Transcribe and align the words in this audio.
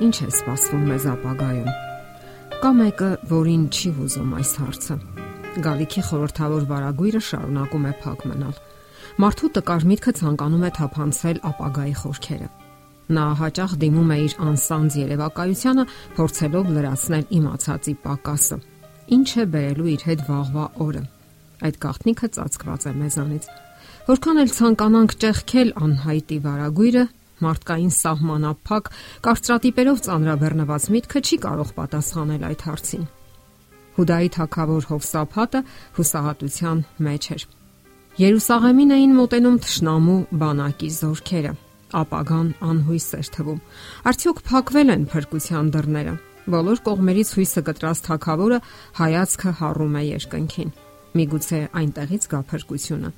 Ինչ 0.00 0.16
է 0.24 0.26
սպասվում 0.32 0.84
մեզ 0.88 1.04
ապագայում։ 1.10 1.72
Կա 2.60 2.70
մեկը, 2.78 3.08
որին 3.28 3.64
չի 3.68 3.90
հուզում 3.98 4.30
այս 4.38 4.52
հարցը։ 4.60 4.94
Գալիքի 5.66 6.02
խորթավոր 6.08 6.64
վարագույրը 6.70 7.20
շարունակում 7.26 7.84
է 7.90 7.92
փակ 8.00 8.24
մնալ։ 8.30 8.54
Մարդու 9.20 9.50
տկար 9.58 9.86
միտքը 9.90 10.14
ցանկանում 10.20 10.64
է 10.64 10.70
թափանցել 10.80 11.42
ապագայի 11.50 11.94
խորքերը։ 12.00 12.48
Նա 13.10 13.26
հաճախ 13.42 13.76
դիմում 13.84 14.10
է 14.14 14.18
իր 14.24 14.34
անսանձ 14.48 14.98
երևակայությանը, 15.00 15.84
փորձելով 16.16 16.74
լրացնել 16.80 17.24
իմացածի 17.40 17.94
պակասը։ 18.08 18.60
Ինչ 19.20 19.30
է 19.36 19.44
բերելու 19.52 19.92
իր 20.00 20.04
հետ 20.08 20.26
վաղվա 20.30 20.66
օրը։ 20.88 21.04
Այդ 21.60 21.80
գաղտնիքը 21.84 22.28
ծածկված 22.40 22.88
է 22.88 22.92
մեզանից։ 23.04 23.48
Որքան 24.10 24.40
էլ 24.40 24.52
ցանկանանք 24.56 25.16
ճեղքել 25.20 25.72
անհայտի 25.90 26.38
վարագույրը, 26.46 27.04
մարդկային 27.44 27.94
սահմանափակ 28.00 28.90
կարծրատիպերով 29.26 30.02
ծանրաբեռնված 30.06 30.90
միտքը 30.96 31.22
չի 31.26 31.38
կարող 31.46 31.72
պատասխանել 31.80 32.44
այդ 32.50 32.66
հարցին։ 32.70 33.08
Հուդայի 34.00 34.28
թակավոր 34.36 34.84
Հովսափատը 34.90 35.60
հուսահատության 35.96 36.78
մեջ 37.06 37.24
էր։ 37.34 37.42
Երուսաղեմին 38.20 38.94
էին 38.96 39.12
մոտենում 39.16 39.58
թշնամու 39.64 40.20
բանակի 40.40 40.90
զորքերը։ 41.00 41.52
Ապագան 42.00 42.48
անհույս 42.70 43.06
էր 43.18 43.28
թվում։ 43.34 43.60
Արդյոք 44.10 44.42
փակվել 44.50 44.92
են 44.94 45.06
փրկության 45.10 45.70
դռները։ 45.74 46.14
Բոլոր 46.54 46.82
կողմերից 46.86 47.30
հույսը 47.38 47.62
կտրած 47.70 48.02
թակավորը 48.06 48.58
հայացքը 49.00 49.50
հառում 49.60 49.96
է 50.00 50.02
երկնքին։ 50.10 50.70
Միգուցե 51.20 51.60
այնտեղից 51.80 52.28
գա 52.30 52.40
փրկությունը։ 52.50 53.10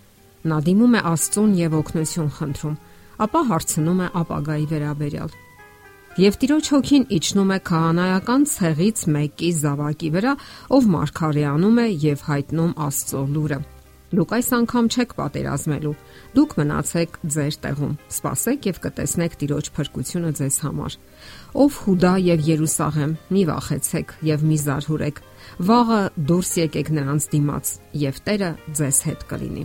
Նա 0.53 0.59
դիմում 0.67 0.97
է 0.99 1.03
Աստծուն 1.13 1.53
եւ 1.63 1.77
օգնություն 1.83 2.33
խնդրում 2.39 2.77
ապա 3.23 3.43
հարցնում 3.53 4.03
է 4.03 4.09
ապագայի 4.23 4.67
վերաբերյալ։ 4.73 5.37
Եվ 6.23 6.35
Տիրոջ 6.43 6.67
հոգին 6.75 7.05
իջնում 7.17 7.53
է 7.55 7.59
քահանայական 7.73 8.43
ցեղից 8.53 9.05
մեկի 9.15 9.53
զավակի 9.63 10.11
վրա, 10.13 10.33
ով 10.77 10.89
մարգարեանում 10.93 11.79
է 11.81 11.87
եւ 12.03 12.27
հայտնում 12.29 12.75
Աստծո 12.87 13.23
լուրը։ 13.33 13.59
Դուք 14.13 14.33
այս 14.37 14.49
անգամ 14.59 14.89
չեք 14.93 15.13
պատերազմելու։ 15.17 15.93
Դուք 16.37 16.55
մնացեք 16.61 17.15
ձեր 17.33 17.57
տեղում։ 17.65 17.95
Սպասեք 18.13 18.69
եւ 18.69 18.81
կտեսնեք 18.85 19.37
Տիրոջ 19.41 19.71
փրկությունը 19.73 20.33
ձեզ 20.37 20.57
համար։ 20.69 20.97
Ով 21.65 21.79
Հուդա 21.89 22.15
եւ 22.29 22.47
Երուսաղեմ, 22.53 23.19
մի 23.33 23.45
վախեցեք 23.49 24.17
եւ 24.29 24.49
մի 24.53 24.59
զարհուրեք։ 24.69 25.23
Վաղը 25.73 26.01
դուրս 26.29 26.57
եկեք 26.61 26.97
նրանց 27.01 27.31
դիմաց 27.33 27.77
եւ 28.05 28.27
Տերը 28.29 28.57
ձեզ 28.83 29.07
հետ 29.09 29.31
կլինի։ 29.33 29.65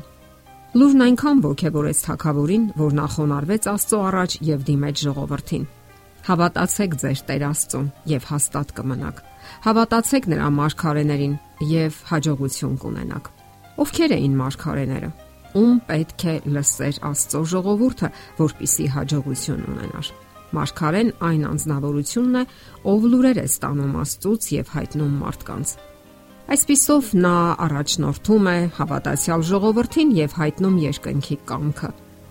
Լուրն 0.77 1.01
այնքան 1.01 1.39
ողջևորեց 1.41 1.99
թակավորին, 2.05 2.65
որ 2.77 2.91
նա 2.97 3.05
խոնարհվեց 3.13 3.67
Աստծո 3.71 3.99
առաջ 4.07 4.33
եւ 4.45 4.65
դիմեց 4.67 4.99
ժողովրդին։ 5.07 5.63
Հավատացեք 6.27 6.97
ձեր 7.01 7.21
Տեր 7.29 7.45
Աստծուն 7.47 7.87
եւ 8.11 8.27
հաստատ 8.29 8.73
կմնաք։ 8.77 9.21
Հավատացեք 9.63 10.27
նրա 10.33 10.49
մարգարեներին 10.57 11.33
եւ 11.71 11.97
հաջողություն 12.11 12.77
կունենաք։ 12.83 13.31
Ովքեր 13.87 14.15
էին 14.17 14.37
մարգարեները։ 14.43 15.11
Ում 15.57 15.81
պետք 15.89 16.27
է 16.27 16.35
լսեր 16.53 17.01
Աստծո 17.09 17.41
ժողովուրդը, 17.57 18.13
որpիսի 18.37 18.87
հաջողություն 18.97 19.67
ունենար։ 19.73 20.13
Մարգարեն 20.57 21.13
այն 21.31 21.43
անznավորությունն 21.57 22.37
է, 22.37 22.47
ով 22.93 23.11
լուրեր 23.17 23.41
է 23.41 23.47
ստանում 23.49 23.97
Աստծուց 24.03 24.51
եւ 24.61 24.75
հայտնում 24.77 25.21
մարդկանց։ 25.25 25.77
Այսպիսով 26.47 27.07
նա 27.19 27.37
առաջնորդում 27.59 28.45
է 28.47 28.59
հավատացյալ 28.77 29.41
ժողովրդին 29.49 30.13
եւ 30.15 30.35
հայտնում 30.37 30.77
երկնքի 30.79 31.35
կամքը։ 31.49 31.89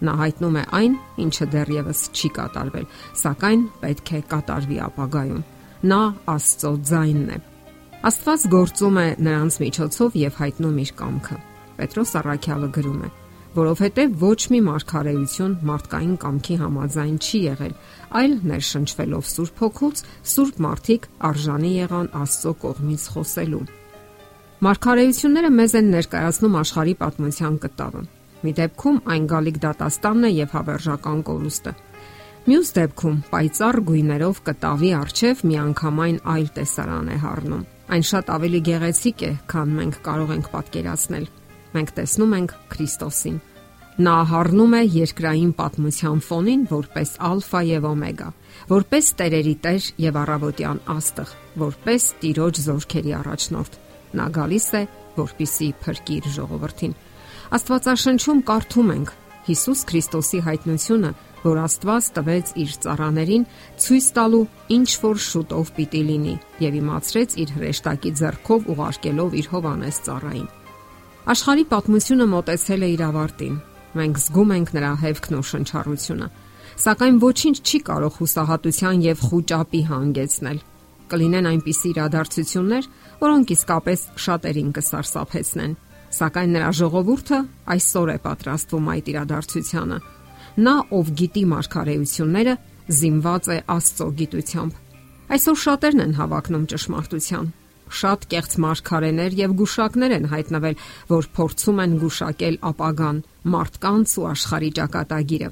Նա 0.09 0.15
հայտնում 0.21 0.57
է 0.57 0.63
այն, 0.79 0.95
ինչը 1.25 1.47
դեռևս 1.53 2.01
չի 2.17 2.31
կատարվել, 2.39 2.87
սակայն 3.21 3.67
պետք 3.83 4.15
է 4.17 4.23
կատարվի 4.33 4.81
ապագայում։ 4.87 5.45
Նա 5.93 6.01
Աստծո 6.33 6.73
ձայնն 6.89 7.29
է։ 7.37 7.39
Աստված 8.09 8.49
գործում 8.57 8.99
է 9.05 9.07
նրանց 9.29 9.61
միջոցով 9.67 10.19
եւ 10.25 10.41
հայտնում 10.41 10.83
իր 10.87 10.97
կամքը։ 10.97 11.39
Պետրոս 11.77 12.17
Առաքյալը 12.25 12.69
գրում 12.81 13.01
է. 13.05 13.15
որովհետև 13.57 14.17
ոչ 14.21 14.41
մի 14.53 14.59
մարգարեություն 14.67 15.53
մարդկային 15.69 16.17
կամքի 16.25 16.57
համաձայն 16.61 17.17
չի 17.25 17.39
եղել, 17.47 17.75
այլ 18.21 18.35
ներշնչվելով 18.53 19.31
Սուրբ 19.33 19.63
Հոգուց, 19.65 20.03
Սուրբ 20.33 20.61
Մարդիկ 20.67 21.09
արժանի 21.31 21.73
եղան 21.81 22.11
Աստծո 22.21 22.53
կողմից 22.67 23.07
խոսելու։ 23.17 23.65
Մարգարեությունները 24.65 25.49
մեզ 25.53 25.73
են 25.77 25.89
ներկայացնում 25.93 26.55
աշխարհի 26.57 26.93
պատմության 26.97 27.57
կտավը։ 27.61 28.01
Մի 28.41 28.53
դեպքում 28.57 29.01
այն 29.13 29.27
գալիք 29.33 29.59
դատաստանն 29.65 30.25
է 30.25 30.31
եւ 30.33 30.55
հավերժական 30.57 31.19
կորուստը։ 31.29 31.73
Մյուս 32.47 32.71
դեպքում 32.79 33.19
պայծառ 33.35 33.79
գույներով 33.91 34.41
կտավի 34.49 34.91
արչև 34.97 35.45
միանգամայն 35.51 36.19
այլ 36.37 36.49
տեսարան 36.57 37.11
է 37.13 37.19
հառնում։ 37.27 37.67
Այն 37.97 38.07
շատ 38.17 38.33
ավելի 38.37 38.61
գեղեցիկ 38.71 39.27
է, 39.29 39.33
քան 39.53 39.77
մենք 39.77 40.01
կարող 40.09 40.33
ենք 40.37 40.51
պատկերացնել։ 40.57 41.27
Մենք 41.77 41.95
տեսնում 42.01 42.37
ենք 42.41 42.59
Քրիստոսին։ 42.73 43.39
Նա 43.97 44.19
հառնում 44.33 44.77
է 44.77 44.83
երկրային 44.97 45.53
պատմության 45.57 46.19
ֆոնին 46.25 46.63
որպես 46.73 47.13
ալֆա 47.29 47.61
եւ 47.77 47.89
օմեգա, 47.93 48.29
որպես 48.73 49.09
տերերի 49.21 49.57
տեր 49.67 49.89
եւ 50.05 50.21
առավոտյան 50.25 50.85
աստղ, 50.97 51.33
որպես 51.65 52.09
տիրոջ 52.25 52.63
զորքերի 52.67 53.17
առաջնորդ 53.21 53.81
Նա 54.17 54.27
գալիս 54.37 54.69
է, 54.77 54.83
որպիսի 55.17 55.69
փրկի 55.85 56.17
իր 56.17 56.27
ժողովրդին։ 56.37 56.97
Աստվածաշնչում 57.57 58.43
կարդում 58.51 58.93
ենք. 58.97 59.15
Հիսուս 59.47 59.81
Քրիստոսի 59.87 60.39
հայտնությունը, 60.43 61.11
որ 61.47 61.59
Աստված 61.63 62.07
տվեց 62.17 62.49
իր 62.63 62.71
ծառաներին 62.83 63.45
ցույց 63.85 64.07
տալու 64.17 64.41
ինչ 64.77 64.89
որ 65.03 65.21
շուտով 65.27 65.71
պիտի 65.77 66.03
լինի 66.09 66.35
եւ 66.65 66.79
իմացրեց 66.81 67.37
իր 67.43 67.53
հրեշտակի 67.57 68.13
ձեռքով 68.21 68.67
ուղարկելով 68.75 69.37
իր 69.41 69.51
Հովանես 69.53 70.01
ծառային։ 70.07 70.49
Աշխարհի 71.27 71.65
պատմությունը 71.71 72.27
մոտեցել 72.35 72.83
է 72.87 72.89
իր 72.97 73.03
ավարտին։ 73.07 73.55
Մենք 73.97 74.19
զգում 74.27 74.51
ենք 74.57 74.73
նրա 74.77 74.93
հևքն 75.07 75.37
ու 75.37 75.47
շնչառությունը, 75.51 76.27
սակայն 76.87 77.21
ոչինչ 77.23 77.57
չի 77.67 77.79
կարող 77.87 78.19
հուսահատության 78.21 79.05
եւ 79.07 79.23
խոճապի 79.31 79.83
հանգեցնել 79.91 80.59
կլինեն 81.11 81.49
այնպիսի 81.51 81.91
իրադարձություններ, 81.93 82.87
որոնք 83.21 83.53
իսկապես 83.57 84.05
շատերին 84.25 84.71
կսարսափեցնեն, 84.77 85.75
սակայն 86.17 86.55
նրա 86.57 86.71
ժողովուրդը 86.81 87.39
այսօր 87.75 88.13
է 88.15 88.17
պատրաստվում 88.27 88.89
այդ 88.95 89.11
իրադարձությանը։ 89.13 89.99
Նա, 90.57 90.75
ով 90.97 91.13
գիտի 91.21 91.45
մարգարեությունները, 91.53 92.55
զինված 92.97 93.49
է 93.53 93.59
Աստծո 93.77 94.09
գիտությամբ։ 94.21 94.81
Այսօր 95.37 95.61
շատերն 95.67 96.03
են 96.07 96.17
հավակնում 96.17 96.67
ճշմարտության։ 96.73 97.53
Շատ 97.97 98.25
կեղծ 98.33 98.57
մարգարեներ 98.63 99.37
եւ 99.47 99.53
գուշակներ 99.61 100.15
են 100.17 100.27
հայտնվել, 100.33 100.81
որ 101.13 101.29
փորձում 101.37 101.83
են 101.87 101.93
գուշակել 102.03 102.57
ապագան, 102.71 103.21
մարդկանց 103.57 104.17
ու 104.17 104.27
աշխարհի 104.33 104.71
ճակատագիրը 104.81 105.51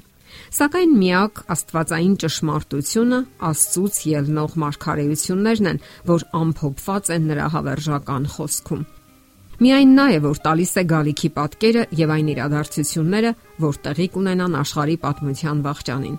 Սակայն 0.55 0.93
միակ 0.99 1.41
աստվածային 1.55 2.15
ճշմարտությունը 2.23 3.19
Աստծուց 3.49 4.01
ելնող 4.11 4.59
մարգարեություններն 4.65 5.71
են, 5.71 5.81
որ 6.09 6.27
ամփոփված 6.41 7.11
են 7.15 7.27
նրա 7.31 7.47
հավերժական 7.55 8.29
խոսքում։ 8.35 8.85
Միայն 9.55 9.91
նա 9.95 10.05
է, 10.11 10.19
որ 10.25 10.39
տալիս 10.43 10.71
է 10.75 10.83
գալիքի 10.91 11.29
պատկերը 11.35 11.83
եւ 11.95 12.09
այն 12.15 12.31
իրադարձությունները, 12.33 13.29
որ 13.63 13.77
տեղի 13.85 14.07
կունենան 14.15 14.57
աշխարհի 14.61 14.97
պատմության 15.05 15.61
վաղճանին։ 15.65 16.17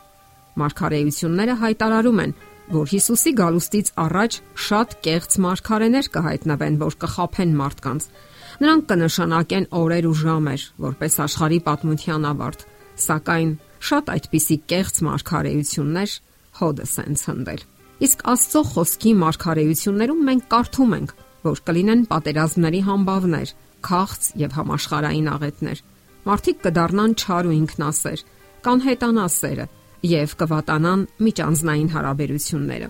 Մարգարեությունները 0.56 1.56
հայտարարում 1.60 2.22
են, 2.24 2.32
որ 2.72 2.88
Հիսուսի 2.90 3.32
գալուստից 3.38 3.90
առաջ 4.06 4.38
շատ 4.66 4.94
կեղծ 5.06 5.36
մարգարեներ 5.44 6.08
կհայտնվեն, 6.16 6.78
որ 6.80 6.96
կխափեն 7.04 7.52
մարդկանց։ 7.60 8.08
Նրանք 8.56 8.88
կնշանակեն 8.90 9.68
օրեր 9.76 10.08
ու 10.08 10.16
ժամեր, 10.22 10.64
որպես 10.86 11.18
աշխարհի 11.26 11.60
պատմության 11.66 12.26
ավարտ, 12.32 12.64
սակայն 13.06 13.50
Շատ 13.86 14.10
այդպիսի 14.16 14.56
կեղծ 14.72 15.00
մարգարեություններ 15.06 16.16
հոդս 16.60 16.94
են 17.02 17.18
ցնդել։ 17.20 17.62
Իսկ 18.06 18.24
Աստծո 18.32 18.62
խոսքի 18.72 19.12
մարգարեություններում 19.20 20.22
մենք 20.26 20.46
կարդում 20.52 20.94
ենք, 20.96 21.12
որ 21.46 21.60
կլինեն 21.66 22.02
պատերազմների 22.10 22.80
համբավներ, 22.86 23.52
քաղց 23.86 24.28
եւ 24.42 24.56
համաշխարային 24.56 25.30
աղետներ։ 25.36 25.82
Մարդիկ 26.26 26.58
կդառնան 26.66 27.12
չար 27.16 27.46
ու 27.46 27.56
ինքնասեր, 27.56 28.22
կանհետանա 28.66 29.26
սերը 29.36 29.66
եւ 30.06 30.32
կվատանան 30.40 31.02
միջանձնային 31.26 31.90
հարաբերությունները։ 31.96 32.88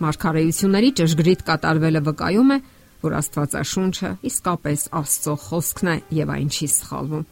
Մարգարեությունների 0.00 0.90
ճշգրիտ 1.00 1.42
կատարվելը 1.50 2.00
վկայում 2.10 2.52
է, 2.54 2.58
որ 3.00 3.16
Աստվածաշունչը 3.20 4.10
իսկապես 4.30 4.84
Աստծո 5.00 5.34
խոսքն 5.44 5.90
է 5.90 5.96
եւ 6.20 6.32
այն 6.36 6.50
չի 6.50 6.68
սխալվում։ 6.74 7.24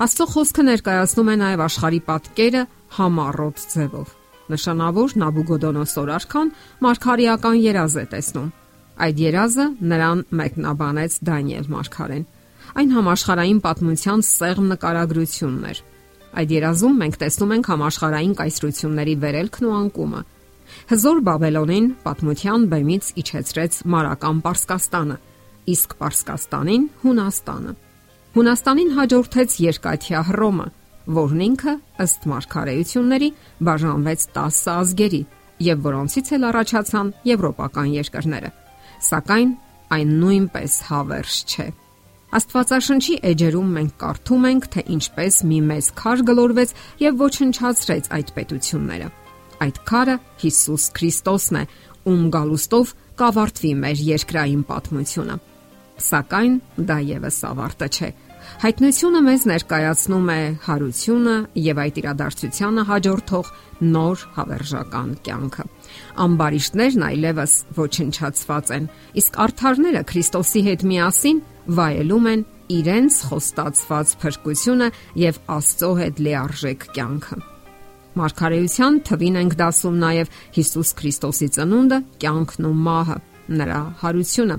Աստծո 0.00 0.26
խոսքը 0.32 0.62
ներկայացնում 0.70 1.28
է 1.28 1.34
նաև 1.42 1.62
աշխարհի 1.66 2.00
պատկերը 2.06 2.62
համառոտ 2.96 3.62
ձևով։ 3.72 4.12
Նշանավոր 4.52 5.14
Նաբուգոդոնոսոր 5.22 6.12
արքան 6.16 6.52
մարգարիական 6.86 7.58
երազ 7.60 7.96
է 8.00 8.04
տեսնում։ 8.12 8.48
Այդ 9.02 9.20
երազը 9.22 9.66
նրան 9.92 10.22
մեկնաբանեց 10.40 11.16
Դանիել 11.28 11.68
մարգարեն։ 11.72 12.24
Այն 12.72 12.92
համաշխարային 12.96 13.60
պատմության 13.66 14.24
սեղմ 14.32 14.66
նկարագրությունն 14.72 15.64
էր։ 15.72 15.82
Այդ 16.32 16.52
երազում 16.56 16.98
մենք 17.02 17.16
տեսնում 17.22 17.54
ենք 17.56 17.70
համաշխարային 17.72 18.34
կայսրությունների 18.40 19.14
վերելքն 19.22 19.68
ու 19.68 19.74
անկումը։ 19.82 20.22
Հզոր 20.92 21.18
Բաբելոնին 21.28 21.88
պատմության 22.06 22.66
բեմից 22.72 23.08
իջեցրեց 23.22 23.80
Մարական 23.92 24.40
Պարսկաստանը, 24.46 25.16
իսկ 25.76 25.96
Պարսկաստանին 26.00 26.86
Հունաստանը։ 27.02 27.81
Հունաստանին 28.32 28.94
հաջորդեց 28.96 29.54
Երկաթյա 29.60 30.20
Հռոմը, 30.24 30.64
որն 31.16 31.40
ինքը 31.46 31.72
ըստ 32.00 32.22
մարգարեությունների 32.30 33.28
բաժանվեց 33.68 34.24
10 34.38 34.60
ազգերի 34.72 35.20
եւ 35.66 35.82
որոնցից 35.86 36.30
էլ 36.36 36.46
առաջացան 36.48 37.10
եվրոպական 37.28 37.90
երկրները։ 37.92 38.50
Սակայն 39.08 39.52
այն 39.98 40.16
նույնպես 40.22 40.78
հավերժ 40.88 41.36
չէ։ 41.52 41.68
Աստվածաշնչի 42.40 43.18
էջերում 43.34 43.76
մենք 43.76 43.94
կարդում 44.00 44.48
ենք, 44.48 44.70
թե 44.72 44.86
ինչպես 44.96 45.40
մի 45.52 45.60
մեծ 45.68 45.92
քար 46.00 46.26
գլորվեց 46.32 46.74
եւ 47.04 47.22
ոչնչացրեց 47.26 48.12
այդ 48.16 48.34
պետությունները։ 48.40 49.08
Այդ 49.62 49.84
քարը 49.92 50.18
Հիսուս 50.40 50.90
Քրիստոսն 50.96 51.60
է, 51.60 51.64
ում 52.08 52.22
գալուստով 52.32 52.96
կավարտվի 53.20 53.78
մեր 53.84 54.06
երկրային 54.08 54.62
պատմությունը։ 54.72 55.42
Սակայն 56.02 56.54
դա 56.88 56.98
եւս 57.12 57.38
ավարտը 57.52 57.88
չէ։ 57.92 58.08
Հայտնությունը 58.62 59.20
մեզ 59.26 59.44
ներկայացնում 59.50 60.28
է 60.32 60.40
հարությունը 60.66 61.36
եւ 61.62 61.80
այդ 61.82 62.00
իրադարձությանը 62.02 62.84
հաջորդող 62.90 63.52
նոր 63.92 64.24
հավերժական 64.36 65.12
կյանքը։ 65.26 65.64
Ամբարիշտներն 66.26 67.06
այլևս 67.08 67.54
ոչնչացված 67.78 68.74
են, 68.76 68.90
իսկ 69.22 69.38
արթարները 69.46 70.02
Քրիստոսի 70.12 70.62
հետ 70.68 70.84
միասին 70.92 71.40
վայելում 71.78 72.28
են 72.32 72.44
իրենց 72.72 73.16
խոստացված 73.30 74.12
փրկությունը 74.22 74.88
եւ 75.22 75.40
Աստծո 75.56 75.90
հետ 76.02 76.22
լիարժեք 76.26 76.86
կյանքը։ 76.96 77.38
Մարգարեության 78.12 78.96
թվին 79.08 79.36
ենք 79.40 79.54
դասում 79.56 79.98
նաև 80.02 80.32
Հիսուս 80.56 80.90
Քրիստոսի 80.98 81.48
ծնունդը, 81.56 81.98
կյանքն 82.22 82.66
ու 82.68 82.72
մահը, 82.86 83.18
նրա 83.62 83.80
հարությունը։ 84.02 84.56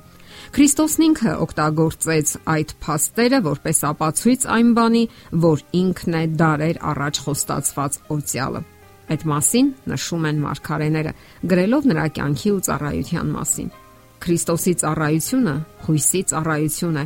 Քրիստոսն 0.54 1.06
ինքը 1.08 1.34
օգտագործեց 1.44 2.34
այդ 2.54 2.74
փաստերը 2.84 3.40
որպես 3.48 3.80
ապացույց 3.90 4.46
այն 4.58 4.70
բանի, 4.78 5.04
որ 5.46 5.64
ինքն 5.80 6.18
է 6.20 6.24
դարեր 6.42 6.80
առաջ 6.94 7.22
խոստացված 7.26 8.00
օծյալը։ 8.18 8.62
Այդ 9.14 9.24
մասին 9.34 9.72
նշում 9.92 10.28
են 10.30 10.38
մարգարեները, 10.44 11.14
գրելով 11.54 11.88
նրա 11.92 12.06
կյանքի 12.18 12.52
ու 12.54 12.62
ծառայության 12.68 13.34
մասին։ 13.34 13.72
Քրիստոսի 14.24 14.74
ծառայությունը 14.84 15.56
հույսի 15.88 16.22
ծառայություն 16.32 17.00
է, 17.04 17.06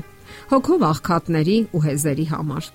հոգով 0.51 0.83
աղքատների 0.87 1.57
ու 1.73 1.83
հեզերի 1.87 2.25
համար։ 2.31 2.67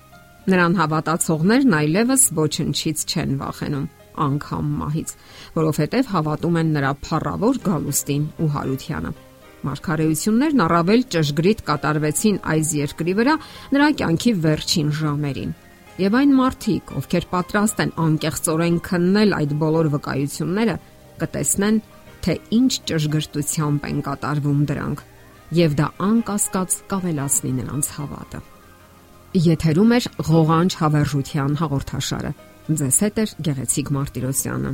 Նրան 0.53 0.73
հավատացողներն 0.81 1.75
այլևս 1.79 2.23
ոչնչից 2.35 3.03
չեն 3.07 3.37
վախենում, 3.39 3.85
անգամ 4.27 4.73
մահից, 4.81 5.13
որովհետև 5.55 6.09
հավատում 6.13 6.57
են 6.63 6.73
նրա 6.77 6.91
փառավոր 7.07 7.61
գալուստին 7.63 8.25
ու 8.43 8.49
հարությանը։ 8.57 9.13
Մարգարեություններն 9.67 10.63
առավել 10.65 11.03
ճշգրիտ 11.13 11.63
կատարվեցին 11.69 12.37
այս 12.53 12.73
երկրի 12.79 13.13
վրա 13.19 13.35
նրա 13.75 13.87
կյանքի 14.01 14.33
վերջին 14.43 14.89
ժամերին։ 14.99 15.51
Եվ 16.03 16.15
այն 16.19 16.31
մարդիկ, 16.39 16.93
ովքեր 16.99 17.25
պատրաստ 17.33 17.81
են 17.83 17.91
անկեղծորեն 18.03 18.77
քննել 18.87 19.35
այդ 19.39 19.51
բոլոր 19.63 19.89
վկայությունները, 19.93 20.77
կտեսնեն, 21.21 21.81
թե 22.23 22.37
ինչ 22.57 22.71
ճշգրտությամբ 22.89 23.85
են 23.89 23.99
կատարվում 24.07 24.63
դրանք 24.73 25.03
եւ 25.53 25.75
դա 25.77 25.87
անկասկած 26.07 26.77
կավելացնի 26.93 27.51
նրանց 27.59 27.89
հավատը։ 27.97 28.41
Եթերում 29.43 29.93
է 29.93 29.99
ղողանջ 30.29 30.75
հավերժության 30.81 31.55
հաղորդաշարը։ 31.61 32.31
Ձեզ 32.79 32.97
հետ 33.03 33.21
է 33.21 33.25
Գեղեցիկ 33.47 33.93
Մարտիրոսյանը։ 33.97 34.73